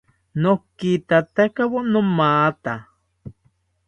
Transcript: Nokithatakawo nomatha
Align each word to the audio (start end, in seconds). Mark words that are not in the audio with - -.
Nokithatakawo 0.41 1.77
nomatha 1.91 2.73